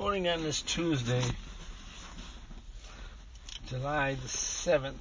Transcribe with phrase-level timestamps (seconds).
[0.00, 1.22] Morning on this Tuesday,
[3.68, 4.94] July the 7th.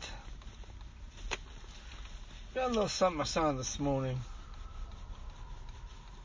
[2.53, 4.19] Got a little something I saw this morning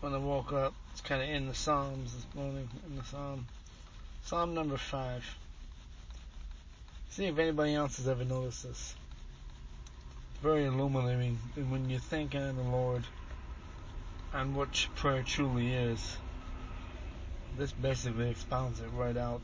[0.01, 0.75] when I woke up.
[0.91, 3.47] It's kind of in the Psalms this morning, in the Psalm.
[4.25, 5.25] Psalm number 5.
[7.11, 8.97] See if anybody else has ever noticed this.
[10.43, 11.39] Very illuminating
[11.69, 13.05] when you think on the Lord
[14.33, 16.17] and what prayer truly is
[17.57, 19.43] this basically expounds it right out.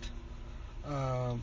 [0.86, 1.42] Um,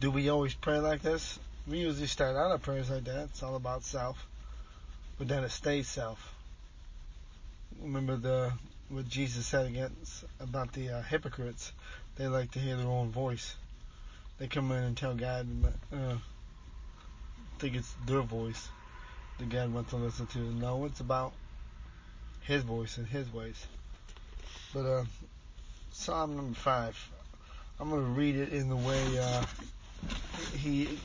[0.00, 1.38] do we always pray like this?
[1.66, 3.24] We usually start out our prayers like that.
[3.30, 4.24] It's all about self,
[5.18, 6.34] but then it stays self.
[7.80, 8.52] Remember the
[8.88, 11.72] what Jesus said against about the uh, hypocrites?
[12.16, 13.54] They like to hear their own voice.
[14.38, 15.46] They come in and tell God,
[15.92, 16.14] uh,
[17.58, 18.68] think it's their voice
[19.38, 20.38] that God wants to listen to.
[20.38, 21.32] No, it's about
[22.42, 23.66] His voice and His ways.
[24.74, 25.04] But uh,
[25.92, 27.10] Psalm number five,
[27.80, 29.44] I'm going to read it in the way uh,
[30.58, 30.98] he,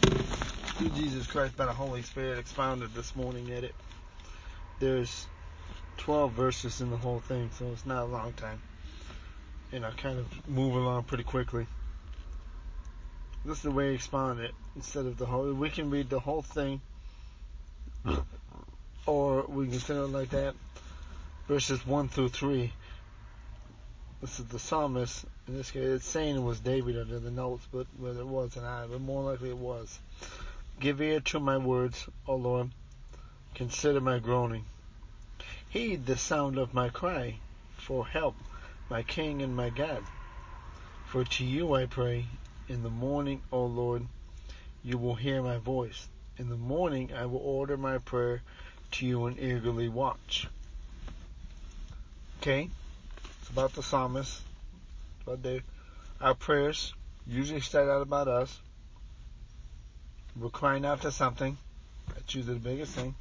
[0.00, 3.74] through Jesus Christ by the Holy Spirit, expounded this morning at it.
[4.78, 5.26] There's
[5.98, 8.60] 12 verses in the whole thing, so it's not a long time.
[9.72, 11.66] And I kind of move along pretty quickly.
[13.44, 15.52] This is the way he expounded it instead of the whole.
[15.52, 16.80] We can read the whole thing,
[19.06, 20.54] or we can consider it like that
[21.50, 22.72] verses 1 through 3.
[24.20, 25.24] This is the psalmist.
[25.48, 28.56] In this case, it's saying it was David under the notes, but whether it was
[28.56, 29.98] or not, but more likely it was.
[30.78, 32.70] Give ear to my words, O Lord.
[33.56, 34.64] Consider my groaning.
[35.68, 37.40] Heed the sound of my cry
[37.78, 38.36] for help,
[38.88, 40.04] my King and my God.
[41.06, 42.26] For to you I pray.
[42.68, 44.06] In the morning, O Lord,
[44.84, 46.06] you will hear my voice.
[46.38, 48.40] In the morning I will order my prayer
[48.92, 50.46] to you and eagerly watch.
[52.40, 52.70] Okay?
[53.42, 54.40] It's about the psalmist.
[55.22, 55.60] About they,
[56.22, 56.94] our prayers
[57.26, 58.58] usually start out about us.
[60.34, 61.58] We're crying out to something.
[62.08, 63.14] That's usually the biggest thing.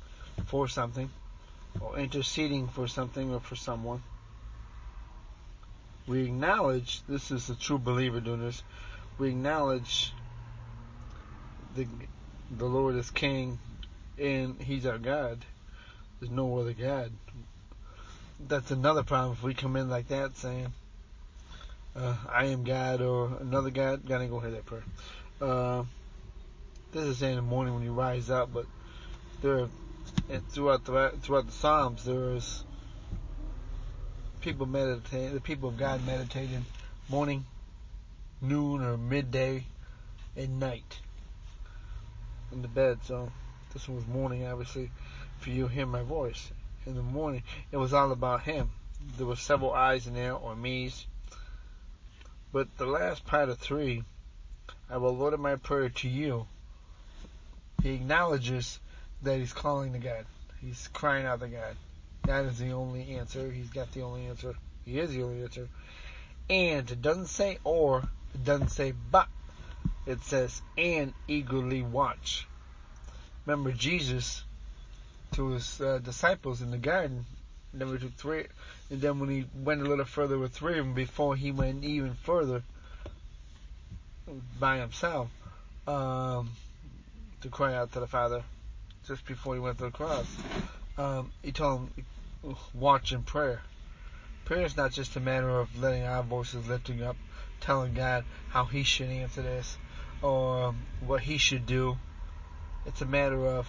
[0.46, 1.10] For something.
[1.82, 4.02] Or interceding for something or for someone.
[6.08, 8.64] We acknowledge, this is a true believer doing this,
[9.18, 10.14] we acknowledge
[11.76, 11.88] the,
[12.58, 13.60] the Lord is King
[14.18, 15.44] and He's our God.
[16.22, 17.12] There's no other God
[18.48, 20.74] that's another problem if we come in like that saying,
[21.96, 24.84] uh, I am God or another God, gotta go ahead that prayer.
[25.42, 25.84] Uh,
[26.92, 28.66] this is saying in the morning when you rise up, but
[29.42, 29.68] there,
[30.30, 32.64] and throughout the throughout the Psalms, there is
[34.42, 36.66] people meditate, the people of God meditating
[37.10, 37.46] morning,
[38.42, 39.66] noon, or midday,
[40.36, 41.00] and night
[42.52, 43.00] in the bed.
[43.04, 43.32] So
[43.74, 44.92] this one was morning, obviously,
[45.40, 46.52] for you hear my voice
[46.86, 48.70] in the morning, it was all about him.
[49.18, 51.06] There were several eyes in there, or me's.
[52.52, 54.04] But the last part of three,
[54.90, 56.48] I will order my prayer to you.
[57.84, 58.80] He acknowledges
[59.22, 60.26] that he's calling to God.
[60.62, 61.76] He's crying out to God.
[62.24, 63.52] That is the only answer.
[63.52, 64.56] He's got the only answer.
[64.86, 65.70] He is the only answer.
[66.50, 68.04] And it doesn't say or,
[68.34, 69.28] it doesn't say but.
[70.06, 72.48] It says and eagerly watch.
[73.46, 74.44] Remember Jesus
[75.40, 77.26] to his uh, disciples in the garden.
[77.72, 78.46] And then three,
[78.90, 81.84] and then when he went a little further with three of them, before he went
[81.86, 82.64] even further
[84.60, 85.30] by himself
[85.88, 86.50] um,
[87.42, 88.44] to cry out to the Father,
[89.08, 90.28] just before he went to the cross,
[90.98, 91.90] um, he told
[92.44, 93.62] them, "Watch in prayer."
[94.46, 97.16] Prayer is not just a matter of letting our voices lifting up,
[97.62, 99.78] telling God how He should answer this
[100.24, 101.98] or what He should do.
[102.88, 103.68] It's a matter of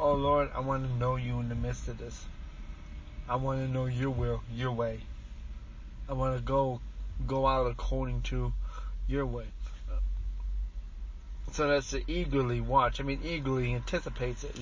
[0.00, 2.24] Oh Lord, I want to know you in the midst of this.
[3.28, 5.00] I want to know your will, your way.
[6.08, 6.80] I want to go
[7.26, 8.52] go out according to
[9.08, 9.46] your way.
[11.52, 13.00] So that's to eagerly watch.
[13.00, 14.54] I mean, eagerly anticipates it.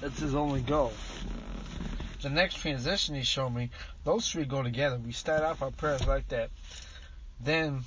[0.00, 0.92] That's his only goal.
[2.20, 3.70] The next transition he showed me,
[4.04, 5.00] those three go together.
[5.04, 6.50] We start off our prayers like that.
[7.40, 7.80] Then,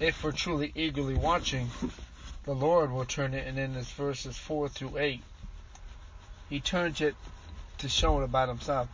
[0.00, 1.68] if we're truly eagerly watching,
[2.46, 5.20] the Lord will turn it, and then this verses 4 through 8,
[6.48, 7.16] he turns it
[7.78, 8.88] to show it about himself.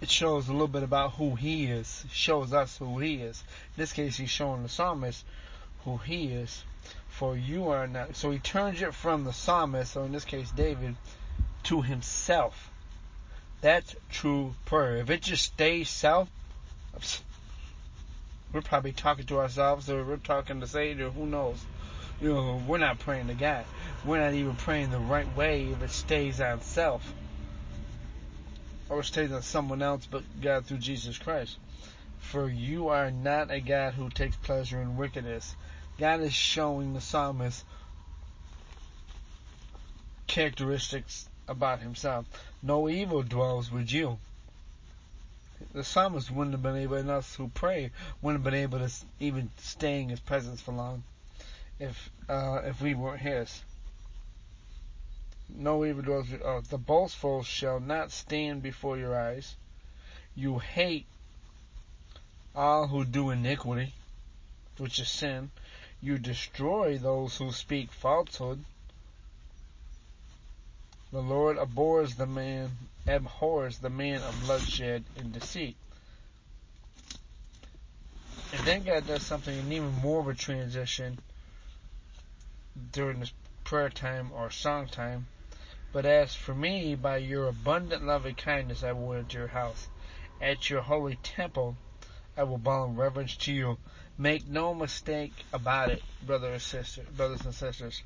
[0.00, 2.04] It shows a little bit about who he is.
[2.12, 3.42] Shows us who he is.
[3.76, 5.24] In this case, he's showing the psalmist
[5.84, 6.62] who he is.
[7.08, 8.16] For you are not.
[8.16, 10.96] So he turns it from the psalmist, so in this case, David,
[11.64, 12.70] to himself.
[13.60, 14.96] That's true prayer.
[14.96, 16.28] If it just stays self,
[18.52, 21.64] we're probably talking to ourselves or we're talking to Satan or who knows.
[22.20, 23.64] You know, we're not praying to God.
[24.04, 27.12] We're not even praying the right way if it stays on self.
[28.88, 31.58] or stays on someone else but God through Jesus Christ.
[32.20, 35.56] For you are not a God who takes pleasure in wickedness.
[35.98, 37.64] God is showing the psalmist
[40.26, 42.26] characteristics about himself.
[42.62, 44.18] No evil dwells with you.
[45.72, 47.90] The psalmist wouldn't have been able, and us who pray,
[48.22, 48.90] wouldn't have been able to
[49.20, 51.02] even stay in his presence for long
[51.78, 53.62] if uh, if we weren't his.
[55.48, 59.56] No evil dwells with uh, The boastful shall not stand before your eyes.
[60.34, 61.06] You hate
[62.54, 63.92] all who do iniquity,
[64.78, 65.50] which is sin.
[66.00, 68.64] You destroy those who speak falsehood.
[71.12, 72.70] The Lord abhors the man,
[73.06, 75.76] abhors the man of bloodshed and deceit.
[78.52, 81.18] And then God does something and even more of a transition
[82.92, 83.32] during this
[83.64, 85.26] prayer time or song time.
[85.92, 89.88] But as for me, by your abundant loving kindness I will enter your house.
[90.40, 91.76] At your holy temple
[92.36, 93.78] I will bow in reverence to you.
[94.18, 98.02] Make no mistake about it, brothers and sisters, brothers and sisters.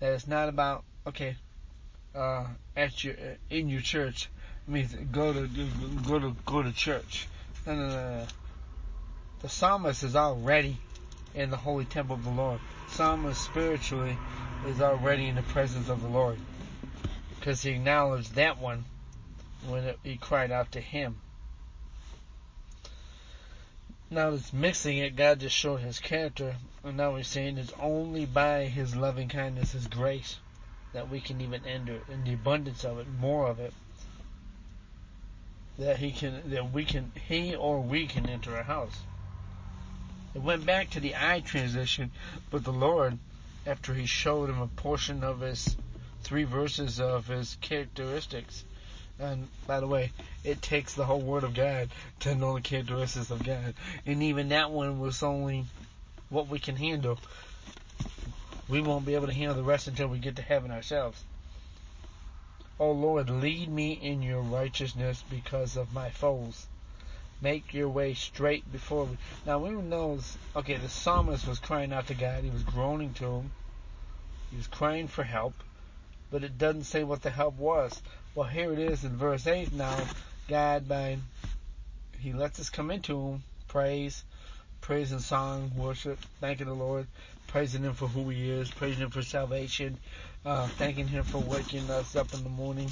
[0.00, 1.36] That it's not about okay,
[2.14, 2.46] uh,
[2.76, 3.14] at your
[3.50, 4.28] in your church
[4.66, 5.48] means go to
[6.06, 7.28] go to go to church.
[7.66, 8.26] No, no, no, no.
[9.40, 10.78] The psalmist is already
[11.34, 12.60] in the holy temple of the Lord.
[12.88, 14.16] Psalmist spiritually
[14.66, 16.38] is already in the presence of the Lord
[17.30, 18.84] because he acknowledged that one
[19.66, 21.16] when it, he cried out to him.
[24.10, 25.16] Now it's mixing it.
[25.16, 29.72] God just showed His character, and now we're saying it's only by His loving kindness,
[29.72, 30.38] His grace,
[30.94, 33.74] that we can even enter in the abundance of it, more of it.
[35.78, 39.02] That He can, that we can, He or we can enter a house.
[40.34, 42.10] It went back to the I transition,
[42.50, 43.18] but the Lord,
[43.66, 45.76] after He showed him a portion of His
[46.22, 48.64] three verses of His characteristics,
[49.18, 50.12] and by the way,
[50.44, 51.88] it takes the whole Word of God
[52.20, 53.74] to know the characteristics of God.
[54.06, 55.64] And even that one was only
[56.28, 57.18] what we can handle.
[58.68, 61.24] We won't be able to handle the rest until we get to heaven ourselves.
[62.78, 66.66] Oh Lord, lead me in your righteousness because of my foes.
[67.40, 69.16] Make your way straight before me.
[69.46, 70.36] Now, who knows?
[70.56, 72.42] Okay, the psalmist was crying out to God.
[72.42, 73.52] He was groaning to him.
[74.50, 75.54] He was crying for help.
[76.30, 78.02] But it doesn't say what the help was.
[78.34, 79.96] Well, here it is in verse 8 now.
[80.48, 81.18] God, by,
[82.18, 84.24] He lets us come into Him, praise,
[84.80, 87.06] praise and song, worship, thanking the Lord,
[87.46, 89.98] praising Him for who He is, praising Him for salvation,
[90.44, 92.90] uh, thanking Him for waking us up in the morning,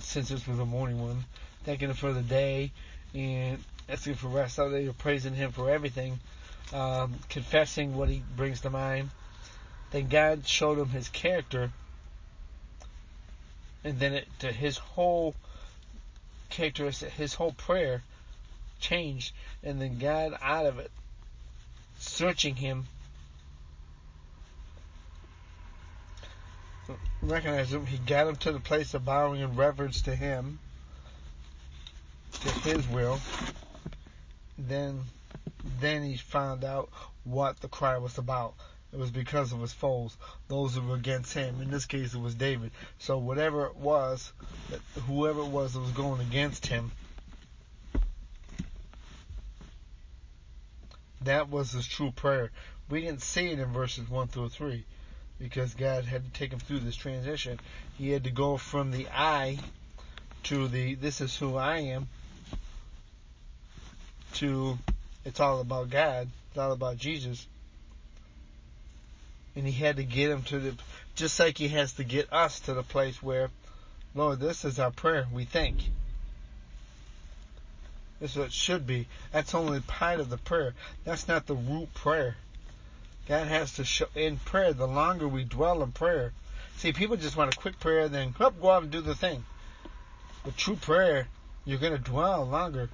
[0.00, 1.24] since this was a morning one,
[1.64, 2.72] thanking Him for the day,
[3.14, 6.18] and asking for rest out there, praising Him for everything,
[6.72, 9.10] um, confessing what He brings to mind.
[9.90, 11.70] Then God showed him His character
[13.84, 15.34] and then it, to his whole
[16.50, 18.02] characteristic, his whole prayer
[18.80, 20.90] changed, and then God out of it,
[21.98, 22.86] searching him,
[27.20, 27.86] recognized him.
[27.86, 30.58] He got him to the place of bowing in reverence to him,
[32.42, 33.20] to his will.
[34.58, 35.00] Then,
[35.80, 36.90] then he found out
[37.24, 38.54] what the cry was about.
[38.92, 40.16] It was because of his foes,
[40.48, 41.60] those who were against him.
[41.62, 42.72] In this case, it was David.
[42.98, 44.32] So whatever it was,
[45.06, 46.90] whoever it was that was going against him,
[51.22, 52.50] that was his true prayer.
[52.90, 54.84] We didn't see it in verses 1 through 3
[55.38, 57.60] because God had to take him through this transition.
[57.96, 59.58] He had to go from the I
[60.44, 62.08] to the this is who I am
[64.34, 64.78] to
[65.24, 67.46] it's all about God, it's all about Jesus
[69.54, 70.74] and he had to get him to the,
[71.14, 73.50] just like he has to get us to the place where,
[74.14, 75.26] Lord, this is our prayer.
[75.32, 75.78] We think.
[78.20, 79.08] This is what should be.
[79.32, 80.74] That's only part of the prayer.
[81.04, 82.36] That's not the root prayer.
[83.28, 84.72] God has to show in prayer.
[84.72, 86.32] The longer we dwell in prayer,
[86.76, 89.44] see, people just want a quick prayer, then up, go out and do the thing.
[90.44, 91.28] But true prayer,
[91.64, 92.88] you're going to dwell longer.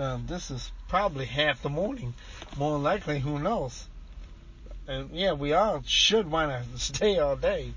[0.00, 2.14] Um, this is probably half the morning,
[2.56, 3.20] more likely.
[3.20, 3.86] Who knows?
[4.88, 7.74] And yeah, we all should want to stay all day.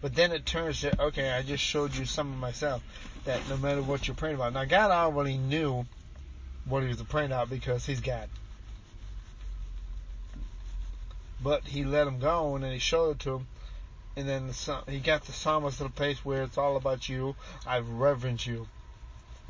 [0.00, 2.84] But then it turns to, okay, I just showed you some of myself.
[3.24, 4.52] That no matter what you're praying about.
[4.52, 5.86] Now, God already knew
[6.66, 8.28] what he was praying about because he's God.
[11.42, 13.46] But he let him go and he showed it to him.
[14.14, 17.34] And then the, he got the psalmist to the place where it's all about you.
[17.66, 18.68] I reverence you.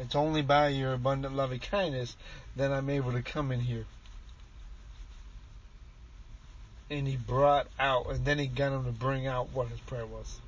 [0.00, 2.16] It's only by your abundant loving kindness
[2.56, 3.86] that I'm able to come in here
[6.90, 10.06] and he brought out, and then he got him to bring out what his prayer
[10.06, 10.40] was.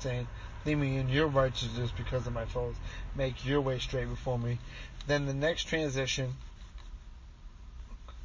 [0.00, 0.28] Saying,
[0.66, 2.74] Lead me in your righteousness because of my foes.
[3.14, 4.58] Make your way straight before me.
[5.06, 6.34] Then the next transition,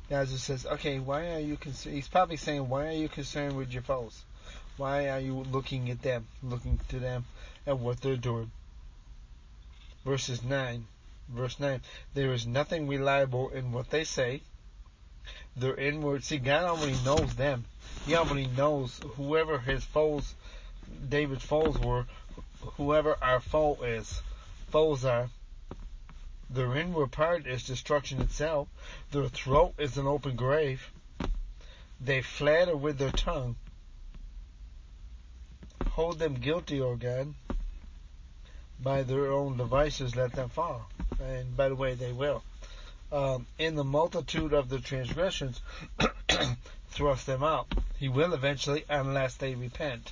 [0.09, 1.95] just says, okay, why are you concerned?
[1.95, 4.21] He's probably saying, why are you concerned with your foes?
[4.75, 7.25] Why are you looking at them, looking to them
[7.65, 8.51] at what they're doing?
[10.05, 10.85] Verses 9.
[11.29, 11.81] Verse 9.
[12.13, 14.41] There is nothing reliable in what they say.
[15.55, 16.23] Their inward.
[16.23, 17.65] See, God already knows them.
[18.05, 20.35] He already knows whoever his foes,
[21.07, 22.05] David's foes were,
[22.77, 24.21] whoever our foe is,
[24.69, 25.29] foes are.
[26.49, 28.67] Their inward part is destruction itself.
[29.11, 30.91] Their throat is an open grave.
[31.99, 33.55] They flatter with their tongue.
[35.85, 37.33] Hold them guilty, O God.
[38.83, 40.89] By their own devices, let them fall.
[41.21, 42.43] And by the way, they will.
[43.11, 45.61] Um, in the multitude of the transgressions,
[46.89, 47.67] thrust them out.
[47.97, 50.11] He will eventually, unless they repent.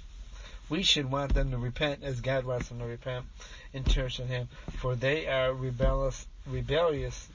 [0.69, 3.25] We should want them to repent as God wants them to repent
[3.73, 4.47] and turn to Him,
[4.77, 7.27] for they are rebellious, rebellious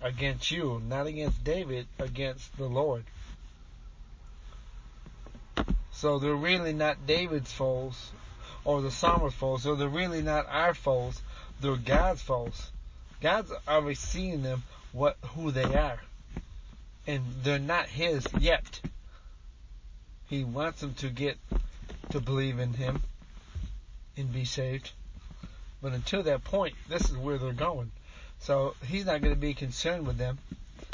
[0.00, 3.04] against you, not against David, against the Lord.
[5.90, 8.12] So they're really not David's foes
[8.68, 11.22] or the psalmist's foes, so they're really not our foes,
[11.58, 12.70] they're God's foes.
[13.18, 15.98] God's already seeing them what who they are.
[17.06, 18.82] And they're not his yet.
[20.28, 21.38] He wants them to get
[22.10, 23.00] to believe in him
[24.18, 24.92] and be saved.
[25.80, 27.90] But until that point, this is where they're going.
[28.40, 30.36] So he's not going to be concerned with them.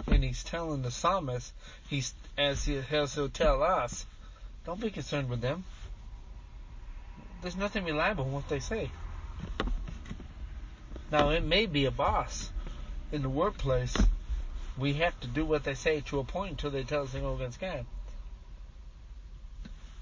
[0.07, 1.53] And he's telling the psalmist,
[1.89, 4.07] he's as he, he'll tell us,
[4.65, 5.65] don't be concerned with them.
[7.45, 8.91] There's nothing reliable in what they say.
[11.13, 12.51] Now it may be a boss
[13.13, 13.95] in the workplace.
[14.79, 17.21] We have to do what they say to a point until they tell us to
[17.21, 17.85] go against God.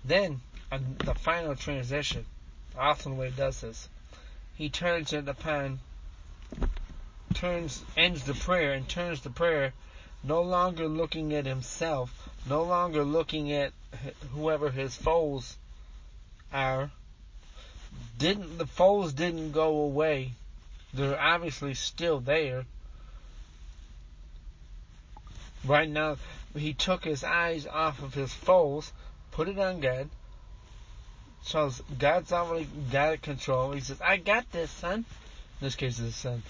[0.04, 2.26] Then, on the final transition,
[2.76, 3.88] he does this,
[4.54, 5.80] he turns it upon,
[7.34, 9.74] turns, ends the prayer and turns the prayer
[10.22, 13.72] no longer looking at himself, no longer looking at
[14.32, 15.56] whoever his foes
[16.52, 16.92] are.
[18.18, 20.32] Didn't the foes didn't go away?
[20.94, 22.64] They're obviously still there.
[25.64, 26.16] Right now,
[26.56, 28.92] he took his eyes off of his foes,
[29.30, 30.10] put it on God.
[31.42, 33.72] So God's already got it control.
[33.72, 34.98] He says, I got this, son.
[34.98, 35.04] In
[35.60, 36.42] this case, his son.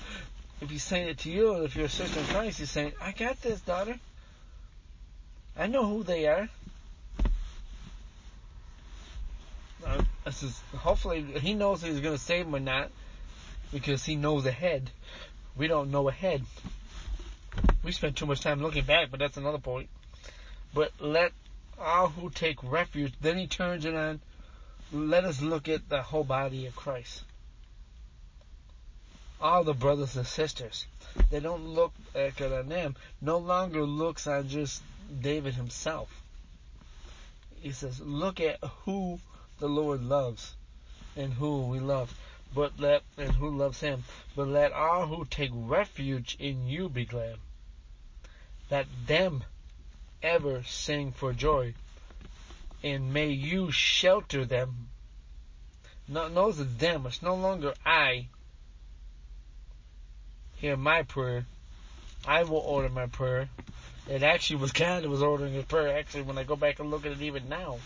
[0.60, 3.12] If he's saying it to you, if you're a sister in Christ, he's saying, I
[3.12, 3.98] got this, daughter.
[5.56, 6.48] I know who they are.
[9.84, 12.90] Uh, This is, hopefully, he knows he's going to save him or not
[13.72, 14.90] because he knows ahead.
[15.56, 16.42] We don't know ahead.
[17.82, 19.88] We spend too much time looking back, but that's another point.
[20.72, 21.32] But let
[21.78, 24.20] all who take refuge, then he turns it on,
[24.92, 27.24] let us look at the whole body of Christ.
[29.40, 30.86] All the brothers and sisters.
[31.30, 34.82] They don't look at them, no longer looks on just
[35.20, 36.08] David himself.
[37.60, 39.18] He says, look at who
[39.62, 40.56] the Lord loves
[41.16, 42.12] and who we love.
[42.52, 44.02] But let and who loves him.
[44.34, 47.36] But let all who take refuge in you be glad.
[48.72, 49.44] Let them
[50.20, 51.74] ever sing for joy.
[52.82, 54.88] And may you shelter them.
[56.08, 57.06] No, no, it's them.
[57.06, 58.26] It's no longer I.
[60.56, 61.46] Hear my prayer.
[62.26, 63.48] I will order my prayer.
[64.10, 65.96] It actually was God that was ordering his prayer.
[65.96, 67.78] Actually, when I go back and look at it even now.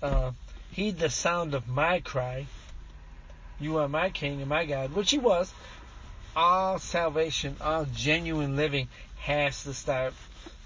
[0.00, 0.30] Uh,
[0.70, 2.46] heed the sound of my cry.
[3.58, 5.52] You are my King and my God, which He was.
[6.34, 10.14] All salvation, all genuine living has to start.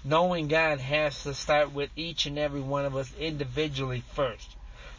[0.03, 4.47] Knowing God has to start with each and every one of us individually first.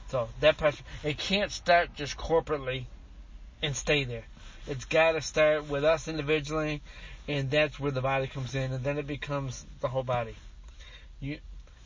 [0.09, 2.85] So that part, it can't start just corporately
[3.63, 4.25] and stay there.
[4.67, 6.83] It's got to start with us individually,
[7.29, 10.35] and that's where the body comes in, and then it becomes the whole body.
[11.21, 11.39] You,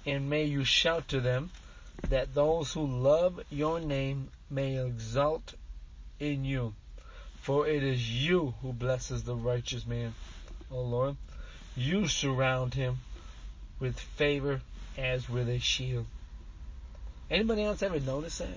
[0.07, 1.51] and may you shout to them
[2.09, 5.55] that those who love your name may exult
[6.19, 6.75] in you.
[7.41, 10.15] For it is you who blesses the righteous man,
[10.71, 11.17] O Lord.
[11.77, 12.99] You surround him
[13.79, 14.61] with favor
[14.99, 16.07] as with a shield.
[17.31, 18.49] Anybody else ever notice that?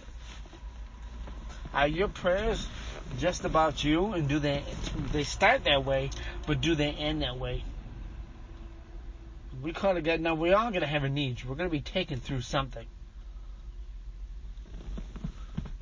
[1.73, 2.67] Are your prayers
[3.19, 4.63] just about you and do they
[5.11, 6.09] they start that way,
[6.45, 7.63] but do they end that way?
[9.61, 10.19] We call it God.
[10.19, 11.43] Now we're all gonna have a need.
[11.45, 12.85] We're gonna be taken through something.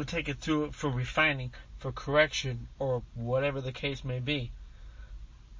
[0.01, 4.50] We'll take it through for refining for correction or whatever the case may be.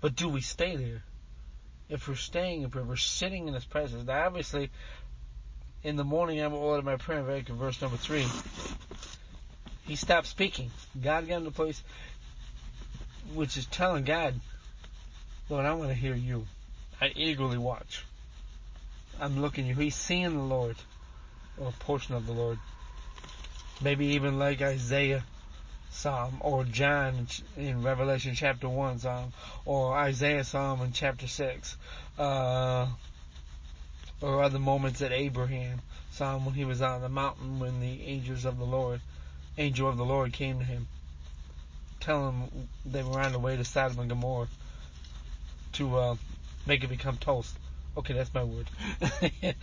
[0.02, 1.04] But do we stay there?
[1.90, 4.72] If we're staying, if we're sitting in His presence, now obviously,
[5.84, 8.26] in the morning I will order my prayer, verse number three.
[9.84, 10.72] He stopped speaking.
[11.00, 11.84] God got in the place
[13.36, 14.34] which is telling God,
[15.50, 16.48] Lord, I want to hear you.
[17.00, 18.06] I eagerly watch.
[19.20, 19.76] I'm looking you.
[19.76, 20.78] He's seeing the Lord,
[21.60, 22.58] or a portion of the Lord.
[23.82, 25.24] Maybe even like Isaiah
[25.90, 29.34] Psalm, or John in Revelation chapter 1 Psalm,
[29.66, 31.78] or Isaiah Psalm in chapter 6,
[32.18, 32.88] uh,
[34.22, 38.46] or other moments at Abraham Psalm when he was on the mountain when the angels
[38.46, 39.02] of the Lord,
[39.58, 40.88] angel of the Lord came to him,
[42.00, 44.48] telling him they were on the way to Sodom and Gomorrah
[45.74, 46.16] to uh,
[46.66, 47.58] make it become toast.
[47.98, 48.70] Okay, that's my word.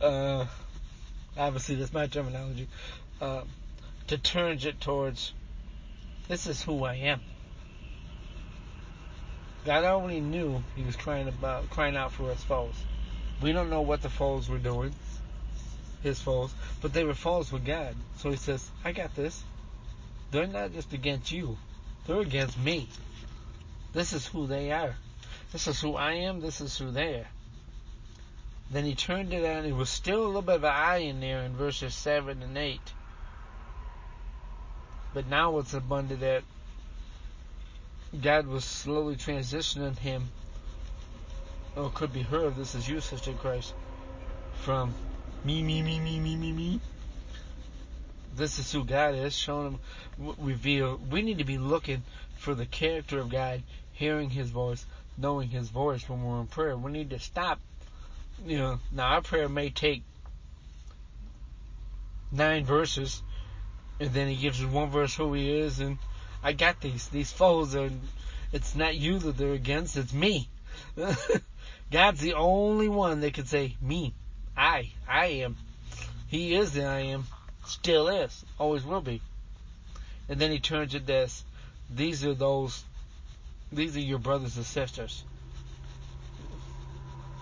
[0.00, 0.46] uh,
[1.38, 2.68] obviously, that's my terminology.
[3.20, 3.42] Uh,
[4.08, 5.32] to turn it towards,
[6.28, 7.20] this is who I am.
[9.64, 12.74] God already knew he was crying about, crying out for his foes.
[13.40, 14.94] We don't know what the foes were doing,
[16.02, 17.94] his foes, but they were foes with God.
[18.16, 19.44] So he says, I got this.
[20.30, 21.56] They're not just against you.
[22.06, 22.88] They're against me.
[23.92, 24.96] This is who they are.
[25.52, 26.40] This is who I am.
[26.40, 27.26] This is who they are.
[28.70, 29.64] Then he turned it on.
[29.64, 32.56] It was still a little bit of an eye in there in verses 7 and
[32.56, 32.80] 8.
[35.14, 36.42] But now it's abundant that
[38.22, 40.28] God was slowly transitioning him,
[41.76, 43.72] or could be her, this is you, Sister Christ,
[44.60, 44.94] from
[45.44, 46.80] me, me, me, me, me, me, me.
[48.34, 51.00] This is who God is, showing him, reveal.
[51.10, 52.02] We need to be looking
[52.36, 56.76] for the character of God, hearing His voice, knowing His voice when we're in prayer.
[56.76, 57.60] We need to stop
[58.46, 60.02] you know, now our prayer may take
[62.30, 63.22] nine verses,
[64.00, 65.98] and then he gives us one verse who he is, and
[66.42, 67.08] I got these.
[67.08, 67.90] These foes are,
[68.52, 70.48] it's not you that they're against, it's me.
[71.90, 74.14] God's the only one that can say, me,
[74.56, 75.56] I, I am.
[76.28, 77.26] He is the I am,
[77.66, 79.20] still is, always will be.
[80.28, 81.44] And then he turns to this,
[81.94, 82.84] these are those,
[83.72, 85.24] these are your brothers and sisters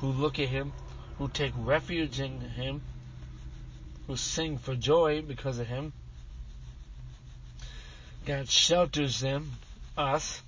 [0.00, 0.72] who look at him
[1.18, 2.82] who take refuge in Him,
[4.06, 5.92] who sing for joy because of Him.
[8.26, 9.52] God shelters them,
[9.96, 10.42] us.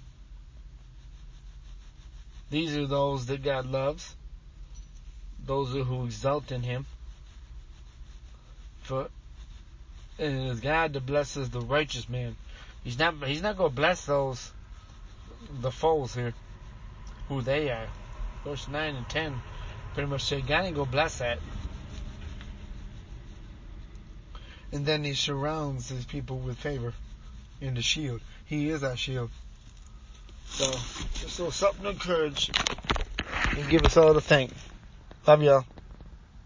[2.50, 4.14] These are those that God loves,
[5.44, 6.86] those who exult in Him.
[8.82, 9.08] For
[10.18, 12.36] it is God that blesses the righteous man.
[12.84, 13.22] He's not.
[13.24, 14.50] He's not going to bless those,
[15.60, 16.32] the foes here,
[17.28, 17.88] who they are.
[18.44, 19.40] Verse nine and ten
[19.94, 21.38] pretty much say, God ain't gonna bless that.
[24.72, 26.92] And then he surrounds his people with favor
[27.60, 28.20] in the shield.
[28.44, 29.30] He is our shield.
[30.46, 30.70] So,
[31.14, 32.50] just a little something to encourage
[33.56, 34.52] and give us all to thank.
[35.26, 35.64] Love y'all.